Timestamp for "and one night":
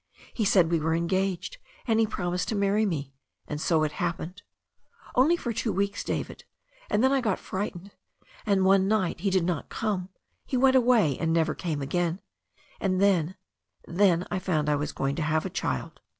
8.43-9.19